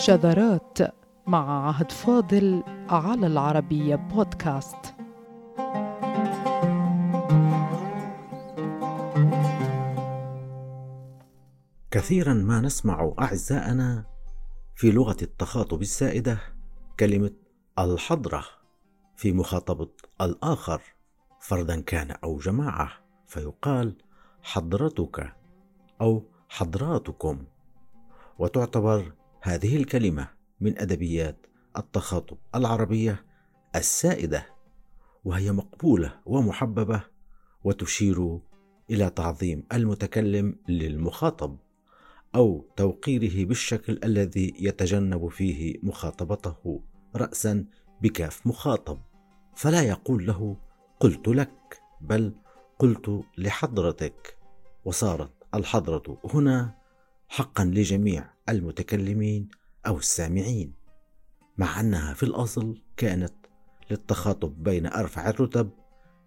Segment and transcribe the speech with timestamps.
[0.00, 0.78] شذرات
[1.26, 4.94] مع عهد فاضل على العربية بودكاست.
[11.90, 14.04] كثيرا ما نسمع أعزائنا
[14.76, 16.38] في لغة التخاطب السائدة
[17.00, 17.32] كلمة
[17.78, 18.44] الحضرة
[19.16, 19.90] في مخاطبة
[20.20, 20.82] الآخر
[21.40, 22.90] فردا كان أو جماعة
[23.26, 23.96] فيقال
[24.42, 25.32] حضرتك
[26.00, 27.44] أو حضراتكم
[28.38, 30.28] وتعتبر هذه الكلمة
[30.60, 33.24] من أدبيات التخاطب العربية
[33.76, 34.46] السائدة
[35.24, 37.02] وهي مقبولة ومحببة
[37.64, 38.38] وتشير
[38.90, 41.58] إلى تعظيم المتكلم للمخاطب
[42.34, 46.80] أو توقيره بالشكل الذي يتجنب فيه مخاطبته
[47.16, 47.64] رأسا
[48.02, 48.98] بكاف مخاطب.
[49.56, 50.56] فلا يقول له
[51.00, 52.34] قلت لك بل
[52.78, 54.36] قلت لحضرتك
[54.84, 56.74] وصارت الحضرة هنا
[57.28, 59.48] حقا لجميع المتكلمين
[59.86, 60.74] أو السامعين
[61.58, 63.34] مع أنها في الأصل كانت
[63.90, 65.70] للتخاطب بين أرفع الرتب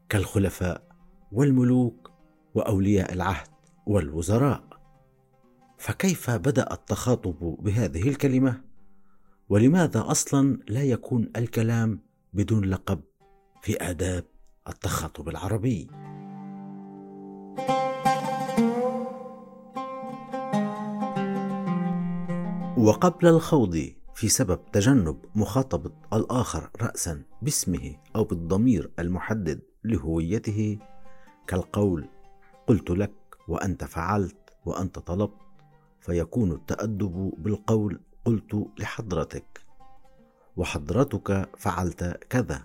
[0.09, 0.87] كالخلفاء
[1.31, 2.11] والملوك
[2.55, 3.47] وأولياء العهد
[3.87, 4.63] والوزراء.
[5.77, 8.61] فكيف بدأ التخاطب بهذه الكلمة؟
[9.49, 11.99] ولماذا أصلا لا يكون الكلام
[12.33, 13.01] بدون لقب
[13.61, 14.25] في آداب
[14.67, 15.89] التخاطب العربي؟
[22.83, 30.79] وقبل الخوض في سبب تجنب مخاطبة الآخر رأسا باسمه أو بالضمير المحدد لهويته
[31.47, 32.09] كالقول
[32.67, 33.13] قلت لك
[33.47, 35.37] وأنت فعلت وأنت طلبت
[36.01, 39.65] فيكون التأدب بالقول قلت لحضرتك
[40.57, 42.63] وحضرتك فعلت كذا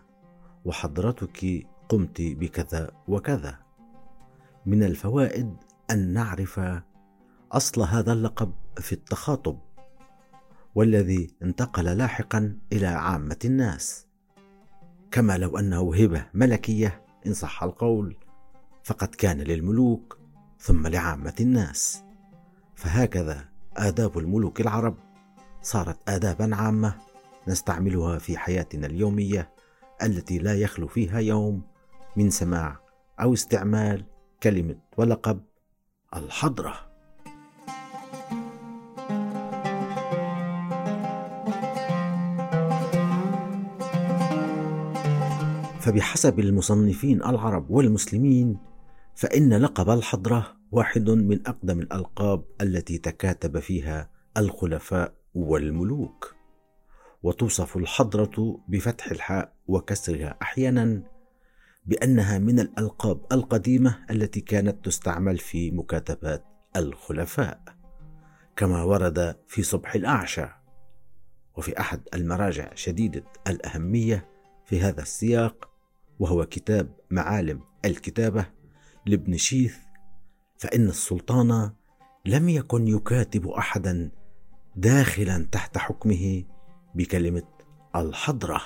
[0.64, 3.58] وحضرتك قمت بكذا وكذا
[4.66, 5.56] من الفوائد
[5.90, 6.60] أن نعرف
[7.52, 9.67] أصل هذا اللقب في التخاطب
[10.74, 14.06] والذي انتقل لاحقا إلى عامة الناس.
[15.10, 18.16] كما لو أنه هبة ملكية إن صح القول
[18.84, 20.18] فقد كان للملوك
[20.58, 22.02] ثم لعامة الناس.
[22.74, 24.96] فهكذا آداب الملوك العرب
[25.62, 26.94] صارت آدابا عامة
[27.48, 29.50] نستعملها في حياتنا اليومية
[30.02, 31.62] التي لا يخلو فيها يوم
[32.16, 32.80] من سماع
[33.20, 34.04] أو استعمال
[34.42, 35.40] كلمة ولقب
[36.16, 36.87] الحضرة.
[45.88, 48.58] فبحسب المصنفين العرب والمسلمين
[49.14, 56.34] فإن لقب الحضرة واحد من أقدم الألقاب التي تكاتب فيها الخلفاء والملوك.
[57.22, 61.02] وتوصف الحضرة بفتح الحاء وكسرها أحيانا
[61.86, 66.44] بأنها من الألقاب القديمة التي كانت تستعمل في مكاتبات
[66.76, 67.62] الخلفاء
[68.56, 70.46] كما ورد في صبح الأعشى.
[71.56, 74.28] وفي أحد المراجع شديدة الأهمية
[74.64, 75.77] في هذا السياق
[76.18, 78.46] وهو كتاب معالم الكتابة
[79.06, 79.76] لابن شيث
[80.58, 81.70] فإن السلطان
[82.26, 84.10] لم يكن يكاتب أحدا
[84.76, 86.44] داخلا تحت حكمه
[86.94, 87.42] بكلمة
[87.96, 88.62] الحضرة.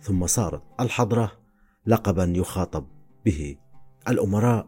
[0.00, 1.32] ثم صارت الحضرة
[1.86, 2.86] لقبا يخاطب
[3.24, 3.56] به
[4.08, 4.66] الأمراء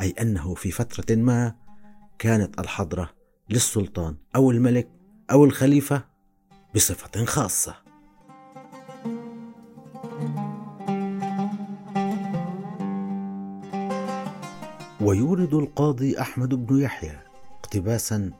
[0.00, 1.54] أي أنه في فترة ما
[2.18, 3.10] كانت الحضرة
[3.50, 4.90] للسلطان أو الملك
[5.30, 6.04] أو الخليفة
[6.74, 7.83] بصفة خاصة.
[15.04, 17.18] ويورد القاضي أحمد بن يحيى
[17.58, 18.32] اقتباسا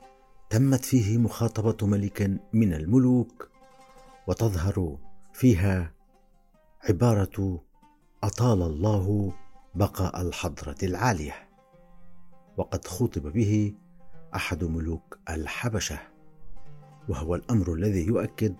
[0.50, 3.50] تمت فيه مخاطبة ملك من الملوك
[4.26, 4.98] وتظهر
[5.32, 5.92] فيها
[6.88, 7.60] عبارة
[8.22, 9.32] أطال الله
[9.74, 11.34] بقاء الحضرة العالية
[12.56, 13.74] وقد خطب به
[14.34, 15.98] أحد ملوك الحبشة
[17.08, 18.54] وهو الأمر الذي يؤكد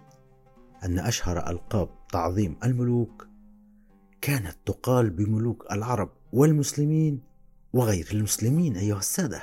[0.84, 3.28] أن أشهر ألقاب تعظيم الملوك
[4.20, 7.33] كانت تقال بملوك العرب والمسلمين
[7.74, 9.42] وغير المسلمين أيها السادة.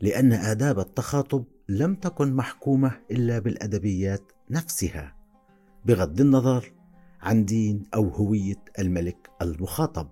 [0.00, 5.16] لأن آداب التخاطب لم تكن محكومة إلا بالأدبيات نفسها
[5.84, 6.72] بغض النظر
[7.20, 10.08] عن دين أو هوية الملك المخاطب.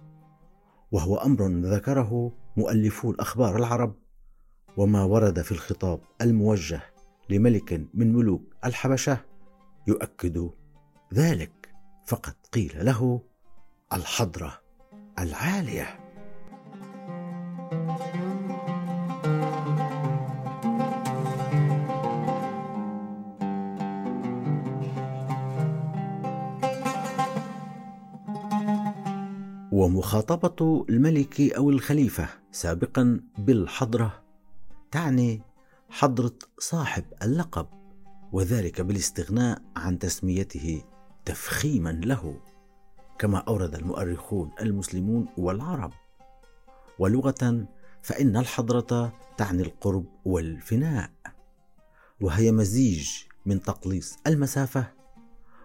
[0.92, 3.94] وهو أمر ذكره مؤلفو الأخبار العرب.
[4.76, 6.80] وما ورد في الخطاب الموجه
[7.30, 9.24] لملك من ملوك الحبشة
[9.88, 10.50] يؤكد
[11.14, 11.74] ذلك.
[12.06, 13.22] فقد قيل له
[13.92, 14.60] الحضرة
[15.18, 16.03] العالية.
[29.74, 34.22] ومخاطبة الملك أو الخليفة سابقا بالحضرة
[34.90, 35.42] تعني
[35.90, 37.66] حضرة صاحب اللقب
[38.32, 40.82] وذلك بالاستغناء عن تسميته
[41.24, 42.40] تفخيما له
[43.18, 45.92] كما أورد المؤرخون المسلمون والعرب.
[46.98, 47.66] ولغة
[48.02, 51.10] فإن الحضرة تعني القرب والفناء
[52.20, 53.10] وهي مزيج
[53.46, 54.86] من تقليص المسافة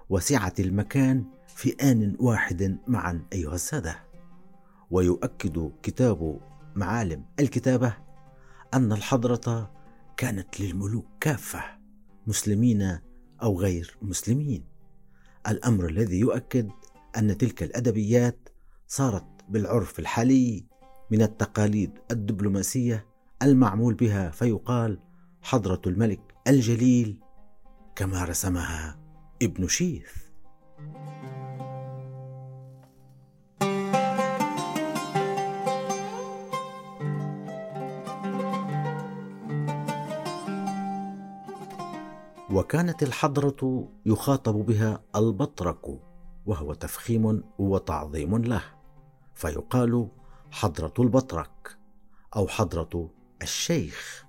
[0.09, 1.25] وسعة المكان
[1.55, 3.95] في آن واحد معا أيها السادة.
[4.91, 6.39] ويؤكد كتاب
[6.75, 7.93] معالم الكتابة
[8.73, 9.71] أن الحضرة
[10.17, 11.63] كانت للملوك كافة
[12.27, 12.99] مسلمين
[13.43, 14.65] أو غير مسلمين.
[15.47, 16.69] الأمر الذي يؤكد
[17.17, 18.49] أن تلك الأدبيات
[18.87, 20.65] صارت بالعرف الحالي
[21.11, 23.05] من التقاليد الدبلوماسية
[23.41, 24.99] المعمول بها فيقال
[25.41, 27.19] حضرة الملك الجليل
[27.95, 28.99] كما رسمها
[29.41, 30.11] ابن شيث.
[42.51, 46.01] وكانت الحضرة يخاطب بها البطرك
[46.45, 48.63] وهو تفخيم وتعظيم له
[49.35, 50.07] فيقال
[50.51, 51.77] حضرة البطرك
[52.35, 53.09] أو حضرة
[53.41, 54.25] الشيخ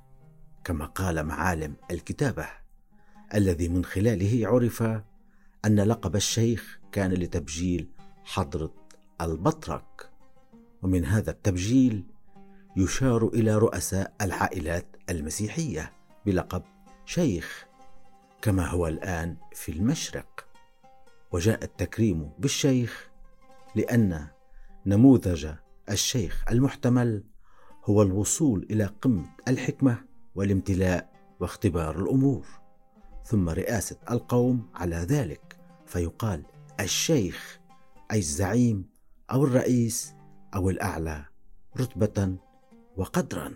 [0.64, 2.46] كما قال معالم الكتابة
[3.34, 4.82] الذي من خلاله عرف
[5.64, 7.88] أن لقب الشيخ كان لتبجيل
[8.24, 8.74] حضرة
[9.20, 10.10] البطرك
[10.82, 12.04] ومن هذا التبجيل
[12.76, 15.92] يشار إلى رؤساء العائلات المسيحية
[16.26, 16.62] بلقب
[17.04, 17.69] شيخ.
[18.42, 20.46] كما هو الآن في المشرق.
[21.32, 23.10] وجاء التكريم بالشيخ
[23.74, 24.26] لأن
[24.86, 25.48] نموذج
[25.90, 27.24] الشيخ المحتمل
[27.84, 30.04] هو الوصول إلى قمة الحكمة
[30.34, 32.46] والامتلاء واختبار الأمور.
[33.24, 35.56] ثم رئاسة القوم على ذلك
[35.86, 36.42] فيقال
[36.80, 37.60] الشيخ
[38.12, 38.90] أي الزعيم
[39.30, 40.14] أو الرئيس
[40.54, 41.24] أو الأعلى
[41.80, 42.36] رتبة
[42.96, 43.54] وقدرا.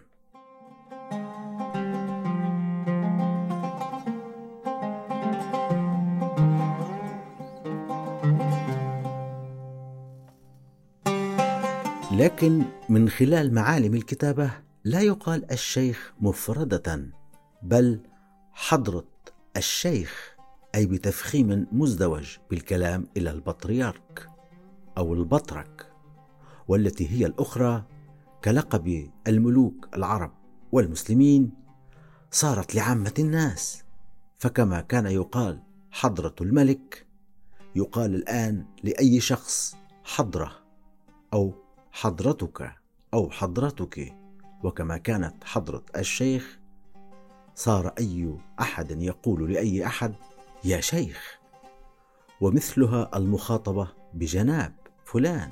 [12.14, 14.50] لكن من خلال معالم الكتابة
[14.84, 17.10] لا يقال الشيخ مفردة
[17.62, 18.00] بل
[18.52, 19.08] حضرة
[19.56, 20.36] الشيخ
[20.74, 24.28] أي بتفخيم مزدوج بالكلام إلى البطريرك
[24.98, 25.92] أو البطرك
[26.68, 27.84] والتي هي الأخرى
[28.44, 30.32] كلقب الملوك العرب
[30.72, 31.52] والمسلمين
[32.30, 33.82] صارت لعامة الناس.
[34.38, 37.06] فكما كان يقال حضرة الملك
[37.76, 40.52] يقال الآن لأي شخص حضرة
[41.32, 41.63] أو
[41.94, 42.72] حضرتك
[43.14, 44.16] أو حضرتك
[44.64, 46.58] وكما كانت حضرة الشيخ
[47.54, 50.14] صار أي أحد يقول لأي أحد
[50.64, 51.38] يا شيخ
[52.40, 54.74] ومثلها المخاطبة بجناب
[55.04, 55.50] فلان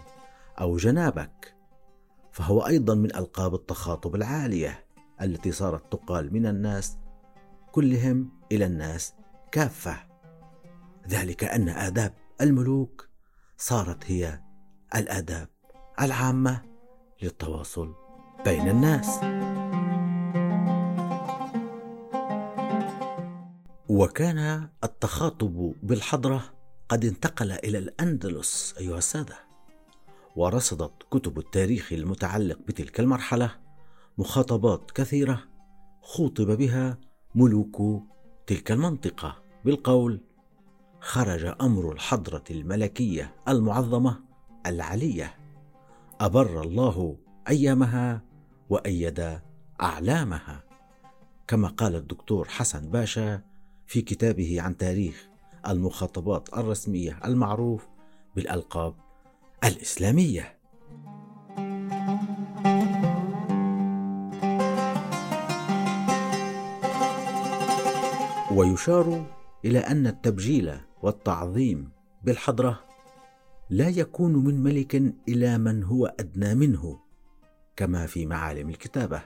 [0.60, 1.54] أو جنابك.
[2.32, 4.86] فهو أيضا من ألقاب التخاطب العالية
[5.22, 6.98] التي صارت تقال من الناس
[7.72, 9.14] كلهم إلى الناس
[9.52, 9.96] كافة.
[11.08, 13.08] ذلك أن آداب الملوك
[13.56, 14.40] صارت هي
[14.94, 15.48] الآداب
[16.00, 16.62] العامة
[17.22, 17.94] للتواصل
[18.44, 19.20] بين الناس.
[23.88, 26.42] وكان التخاطب بالحضرة
[26.88, 29.34] قد انتقل إلى الأندلس أيها السادة،
[30.36, 33.50] ورصدت كتب التاريخ المتعلق بتلك المرحلة
[34.18, 35.42] مخاطبات كثيرة
[36.02, 36.98] خوطب بها
[37.34, 38.02] ملوك
[38.46, 39.42] تلك المنطقة.
[39.64, 40.20] بالقول:
[41.00, 44.20] خرج أمر الحضرة الملكية المعظمة
[44.66, 45.41] العلية.
[46.22, 47.16] أبر الله
[47.48, 48.22] أيامها
[48.70, 49.40] وأيد
[49.80, 50.64] أعلامها.
[51.48, 53.42] كما قال الدكتور حسن باشا
[53.86, 55.28] في كتابه عن تاريخ
[55.68, 57.88] المخاطبات الرسمية المعروف
[58.36, 58.94] بالألقاب
[59.64, 60.58] الإسلامية.
[68.50, 69.26] ويشار
[69.64, 71.90] إلى أن التبجيل والتعظيم
[72.22, 72.91] بالحضرة
[73.70, 74.94] لا يكون من ملك
[75.28, 77.00] إلى من هو أدنى منه
[77.76, 79.22] كما في معالم الكتابة.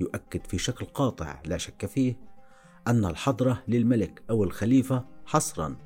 [0.00, 2.20] يؤكد في شكل قاطع لا شك فيه
[2.88, 5.76] أن الحضرة للملك أو الخليفة حصرا.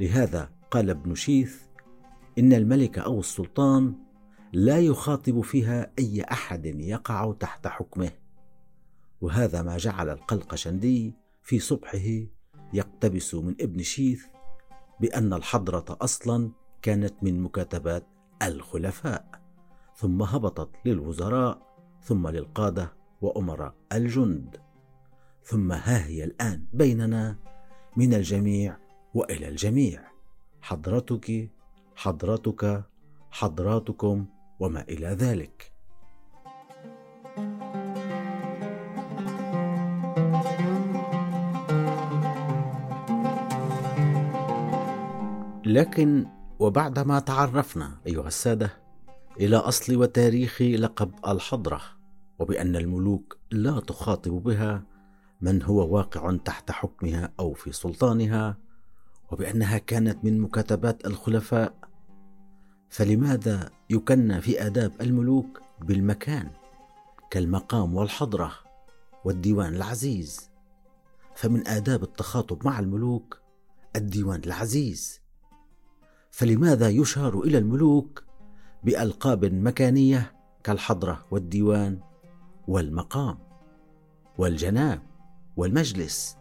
[0.00, 1.60] لهذا قال ابن شيث
[2.38, 3.94] إن الملك أو السلطان
[4.52, 8.10] لا يخاطب فيها أي أحد يقع تحت حكمه.
[9.20, 12.26] وهذا ما جعل القلقشندي في صبحه
[12.72, 14.24] يقتبس من ابن شيث
[15.00, 16.50] بأن الحضرة أصلا
[16.82, 18.06] كانت من مكاتبات
[18.42, 19.40] الخلفاء
[19.96, 21.62] ثم هبطت للوزراء
[22.02, 24.56] ثم للقادة وأمراء الجند.
[25.44, 27.36] ثم ها هي الآن بيننا
[27.96, 28.76] من الجميع
[29.14, 30.02] وإلى الجميع.
[30.62, 31.50] حضرتك
[31.96, 32.84] حضرتك
[33.30, 34.26] حضراتكم
[34.60, 35.72] وما إلى ذلك.
[45.66, 46.26] لكن
[46.62, 48.70] وبعدما تعرفنا أيها السادة
[49.40, 51.80] إلى أصل وتاريخ لقب الحضرة
[52.38, 54.82] وبأن الملوك لا تخاطب بها
[55.40, 58.58] من هو واقع تحت حكمها أو في سلطانها
[59.32, 61.74] وبأنها كانت من مكاتبات الخلفاء.
[62.88, 66.50] فلماذا يكنى في آداب الملوك بالمكان
[67.30, 68.52] كالمقام والحضرة
[69.24, 70.50] والديوان العزيز؟
[71.34, 73.40] فمن آداب التخاطب مع الملوك
[73.96, 75.21] الديوان العزيز.
[76.32, 78.24] فلماذا يشار إلى الملوك
[78.84, 80.32] بألقاب مكانية
[80.64, 82.00] كالحضرة والديوان
[82.68, 83.38] والمقام
[84.38, 85.02] والجناب
[85.56, 86.36] والمجلس؟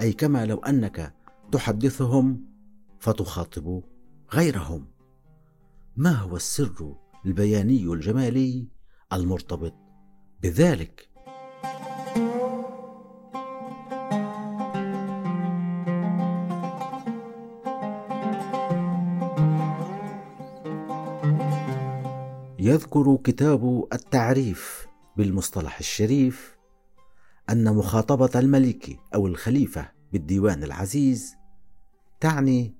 [0.00, 1.14] أي كما لو أنك
[1.52, 2.44] تحدثهم
[2.98, 3.82] فتخاطب
[4.34, 4.86] غيرهم.
[5.96, 8.68] ما هو السر البياني الجمالي
[9.12, 9.74] المرتبط
[10.42, 11.11] بذلك؟
[22.64, 26.56] يذكر كتاب التعريف بالمصطلح الشريف
[27.50, 31.34] أن مخاطبة الملك أو الخليفة بالديوان العزيز
[32.20, 32.74] تعني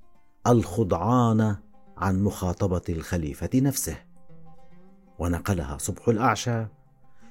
[0.47, 1.57] الخضعان
[1.97, 3.97] عن مخاطبة الخليفة نفسه.
[5.19, 6.67] ونقلها صبح الأعشى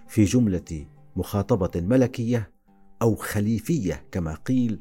[0.08, 2.52] في جملة مخاطبة ملكية
[3.02, 4.80] أو خليفية كما قيل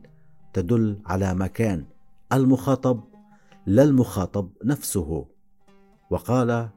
[0.53, 1.85] تدل على مكان
[2.33, 3.05] المخاطب
[3.67, 5.27] لا المخاطب نفسه.
[6.11, 6.71] وقال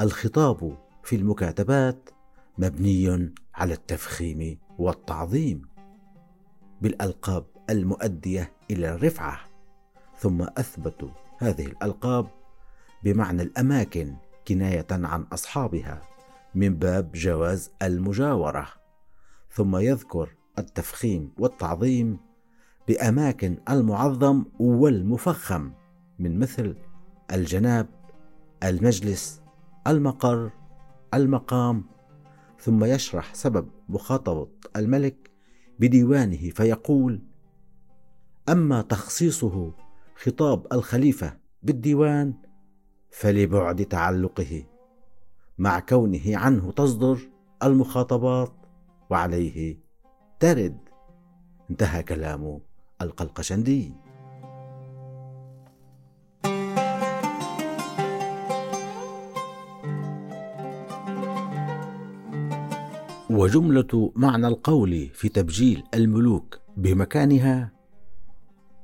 [0.00, 2.10] الخطاب في المكاتبات
[2.58, 5.62] مبني على التفخيم والتعظيم
[6.82, 9.40] بالألقاب المؤدية إلى الرفعة
[10.18, 11.08] ثم اثبتوا
[11.38, 12.26] هذه الألقاب
[13.04, 14.16] بمعنى الأماكن
[14.48, 16.02] كناية عن أصحابها
[16.54, 18.68] من باب جواز المجاورة
[19.50, 22.18] ثم يذكر التفخيم والتعظيم
[22.88, 25.72] بأماكن المعظم والمفخم
[26.18, 26.76] من مثل
[27.32, 27.86] الجناب
[28.62, 29.41] المجلس
[29.86, 30.50] المقر
[31.14, 31.84] المقام
[32.60, 35.30] ثم يشرح سبب مخاطبة الملك
[35.78, 37.22] بديوانه فيقول
[38.48, 39.74] أما تخصيصه
[40.16, 42.34] خطاب الخليفة بالديوان
[43.10, 44.64] فلبعد تعلقه
[45.58, 47.18] مع كونه عنه تصدر
[47.62, 48.52] المخاطبات
[49.10, 49.78] وعليه
[50.40, 50.78] ترد.
[51.70, 52.60] انتهى كلام
[53.02, 53.94] القلقشندي.
[63.36, 67.72] وجملة معنى القول في تبجيل الملوك بمكانها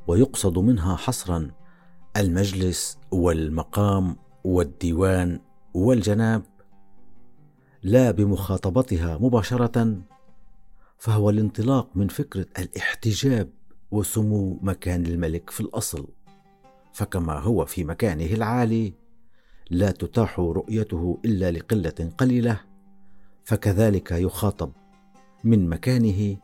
[0.07, 1.50] ويقصد منها حصرا
[2.17, 5.40] المجلس والمقام والديوان
[5.75, 6.43] والجناب
[7.83, 9.97] لا بمخاطبتها مباشرة
[10.99, 13.50] فهو الانطلاق من فكرة الاحتجاب
[13.90, 16.09] وسمو مكان الملك في الأصل.
[16.93, 18.95] فكما هو في مكانه العالي
[19.71, 22.61] لا تتاح رؤيته إلا لقلة قليلة.
[23.49, 24.73] فكذلك يخاطب
[25.45, 26.37] من مكانه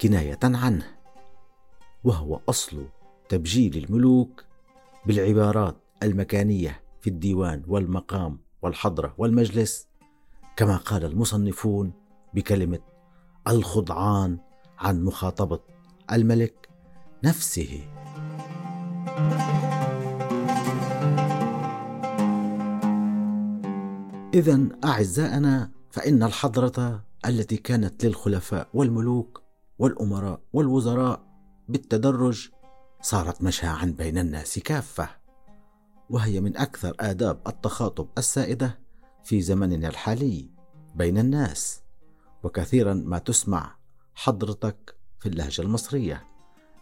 [0.00, 0.86] كناية عنه
[2.04, 2.86] وهو أصل
[3.28, 4.44] تبجيل الملوك
[5.06, 9.88] بالعبارات المكانية في الديوان والمقام والحضرة والمجلس
[10.56, 11.92] كما قال المصنفون
[12.34, 12.80] بكلمة
[13.48, 14.38] الخضعان
[14.78, 15.60] عن مخاطبة
[16.12, 16.68] الملك
[17.24, 17.80] نفسه.
[24.34, 29.42] اذا أعزائنا فإن الحضرة التي كانت للخلفاء والملوك
[29.78, 31.22] والأمراء والوزراء
[31.68, 32.48] بالتدرج
[33.00, 35.08] صارت مشاعا بين الناس كافة
[36.10, 38.78] وهي من أكثر آداب التخاطب السائدة
[39.24, 40.50] في زمننا الحالي
[40.94, 41.82] بين الناس
[42.42, 43.76] وكثيرا ما تسمع
[44.14, 46.24] حضرتك في اللهجة المصرية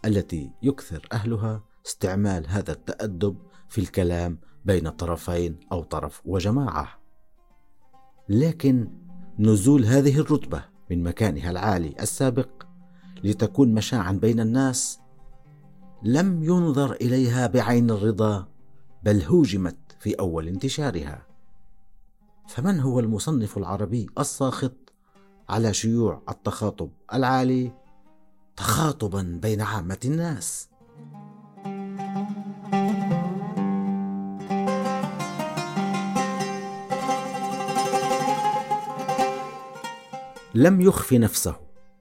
[0.05, 3.37] التي يكثر أهلها استعمال هذا التأدب
[3.69, 6.99] في الكلام بين طرفين أو طرف وجماعة.
[8.29, 9.04] لكن
[9.39, 12.49] نزول هذه الرتبة من مكانها العالي السابق
[13.23, 14.99] لتكون مشاعا بين الناس
[16.03, 18.47] لم ينظر إليها بعين الرضا
[19.03, 21.25] بل هوجمت في أول انتشارها.
[22.47, 24.93] فمن هو المصنف العربي الساخط
[25.49, 27.71] على شيوع التخاطب العالي؟
[28.55, 30.69] تخاطبا بين عامة الناس.
[40.57, 41.55] لم يخف نفسه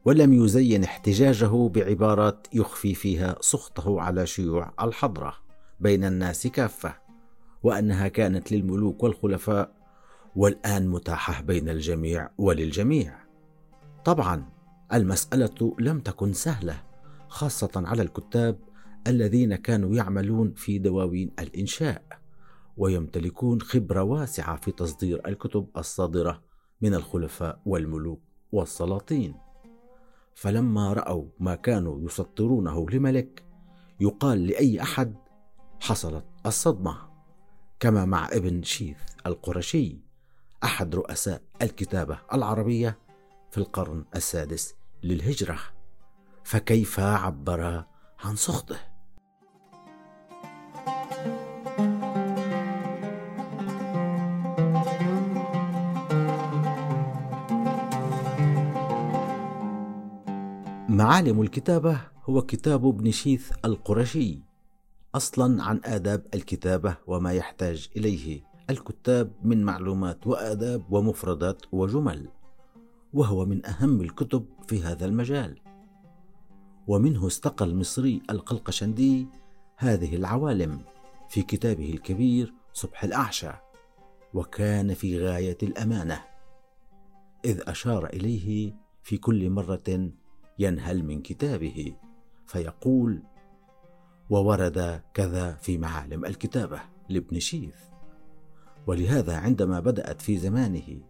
[0.05, 5.35] ولم يزين احتجاجه بعبارات يخفي فيها سخطه على شيوع الحضرة
[5.81, 6.95] بين الناس كافة
[7.63, 9.73] وأنها كانت للملوك والخلفاء
[10.37, 13.19] والآن متاحة بين الجميع وللجميع.
[14.05, 14.49] طبعا
[14.93, 16.83] المسألة لم تكن سهلة
[17.29, 18.59] خاصة على الكتاب
[19.07, 22.03] الذين كانوا يعملون في دواوين الإنشاء
[22.77, 26.43] ويمتلكون خبرة واسعة في تصدير الكتب الصادرة
[26.81, 28.34] من الخلفاء والملوك.
[28.55, 29.35] والسلاطين.
[30.35, 33.45] فلما رأوا ما كانوا يسطرونه لملك
[34.01, 35.15] يقال لأي أحد
[35.81, 36.97] حصلت الصدمة.
[37.81, 39.99] كما مع ابن شيث القرشي
[40.65, 42.99] أحد رؤساء الكتابة العربية
[43.51, 45.59] في القرن السادس للهجرة.
[46.45, 47.85] فكيف عبر
[48.25, 48.94] عن سخطه؟
[60.89, 64.39] معالم الكتابة هو كتاب ابن شيث القرشي
[65.15, 68.43] أصلا عن آداب الكتابة وما يحتاج إليه.
[68.71, 72.29] الكتاب من معلومات وآداب ومفردات وجمل
[73.13, 75.61] وهو من أهم الكتب في هذا المجال.
[76.87, 79.27] ومنه استقى المصري القلقشندي
[79.77, 80.81] هذه العوالم
[81.29, 83.51] في كتابه الكبير صبح الأعشى
[84.35, 86.25] وكان في غاية الأمانة
[87.45, 90.11] إذ أشار إليه في كل مرة
[90.59, 91.97] ينهل من كتابه
[92.47, 93.23] فيقول
[94.31, 97.77] وورد كذا في معالم الكتابة لابن شيث.
[98.87, 101.01] ولهذا عندما بدأت في زمانه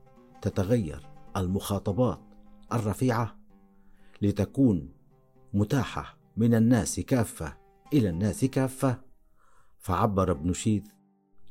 [0.42, 2.20] تتغير المخاطبات
[2.72, 3.38] الرفيعة
[4.22, 4.92] لتكون
[5.54, 7.56] متاحة من الناس كافة
[7.92, 9.00] إلى الناس كافة
[9.78, 10.84] فعبر ابن شيث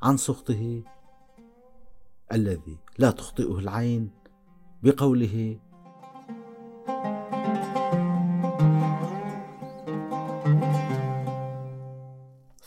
[0.02, 0.82] عن سخطه
[2.32, 4.10] الذي لا تخطئه العين
[4.82, 5.60] بقوله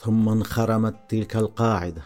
[0.08, 2.02] ثم انخرمت تلك القاعدة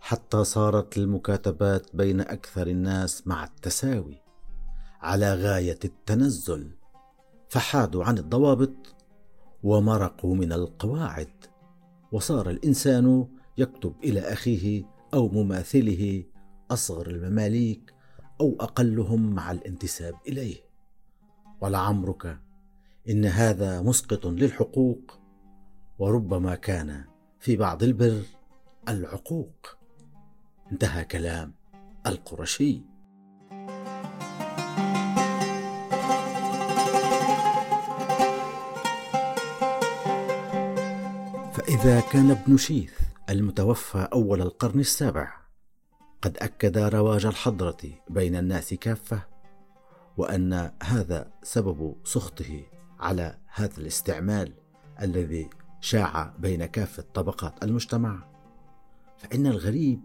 [0.00, 4.22] حتى صارت المكاتبات بين أكثر الناس مع التساوي
[5.00, 6.70] على غاية التنزل
[7.48, 8.94] فحادوا عن الضوابط
[9.62, 11.30] ومرقوا من القواعد
[12.12, 13.26] وصار الإنسان
[13.58, 16.24] يكتب إلى أخيه أو مماثله
[16.70, 17.94] أصغر المماليك
[18.40, 20.56] أو أقلهم مع الانتساب إليه.
[21.60, 22.38] ولعمرك
[23.08, 25.17] إن هذا مسقط للحقوق
[25.98, 27.04] وربما كان
[27.40, 28.22] في بعض البر
[28.88, 29.76] العقوق.
[30.72, 31.54] انتهى كلام
[32.06, 32.82] القرشي.
[41.52, 45.32] فإذا كان ابن شيث المتوفى أول القرن السابع
[46.22, 47.76] قد أكد رواج الحضرة
[48.10, 49.22] بين الناس كافة
[50.16, 52.62] وأن هذا سبب سخطه
[53.00, 54.52] على هذا الاستعمال
[55.02, 58.28] الذي شاع بين كافة طبقات المجتمع.
[59.16, 60.00] فإن الغريب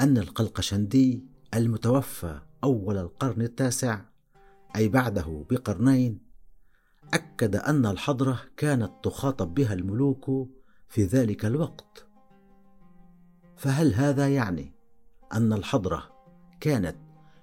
[0.00, 4.00] أن القلقشندي المتوفى أول القرن التاسع
[4.76, 6.18] أي بعده بقرنين
[7.14, 10.48] أكد أن الحضرة كانت تخاطب بها الملوك
[10.88, 12.06] في ذلك الوقت.
[13.56, 14.72] فهل هذا يعني
[15.32, 16.02] أن الحضرة
[16.60, 16.96] كانت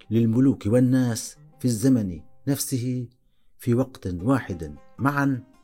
[0.10, 3.08] للملوك والناس في الزمن نفسه
[3.58, 5.55] في وقت واحد معا؟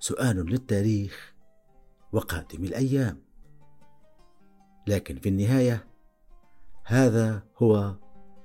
[0.00, 1.34] سؤال للتاريخ
[2.12, 3.20] وقادم الأيام.
[4.86, 5.86] لكن في النهاية
[6.84, 7.94] هذا هو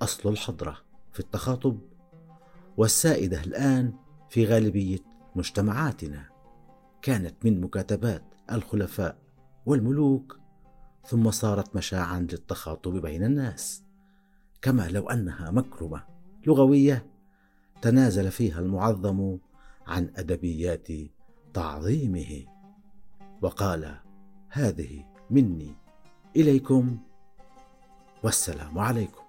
[0.02, 0.78] أصل الحضرة
[1.14, 1.80] في التخاطب
[2.78, 3.94] والسائدة الآن
[4.30, 5.00] في غالبية
[5.36, 6.30] مجتمعاتنا.
[7.02, 9.18] كانت من مكاتبات الخلفاء
[9.66, 10.40] والملوك
[11.06, 13.84] ثم صارت مشاعا للتخاطب بين الناس.
[14.62, 16.04] كما لو أنها مكرمة
[16.48, 17.06] لغوية
[17.82, 19.38] تنازل فيها المعظم
[19.88, 20.88] عن أدبيات
[21.56, 22.46] تعظيمه.
[23.42, 24.00] وقال
[24.50, 25.74] هذه مني
[26.36, 26.98] إليكم
[28.24, 29.25] والسلام عليكم.